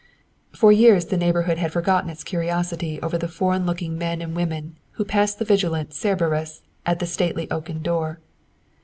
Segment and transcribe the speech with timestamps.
[0.51, 4.75] For years the neighborhood had forgotten its curiosity over the foreign looking men and women
[4.93, 8.19] who passed the vigilant Cerberus at the stately oaken door.